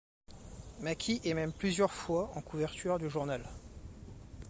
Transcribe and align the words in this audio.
Maki 0.79 1.21
est 1.25 1.35
même 1.35 1.53
plusieurs 1.53 1.91
fois 1.93 2.31
en 2.33 2.41
couverture 2.41 2.97
du 2.97 3.07
journal. 3.07 3.47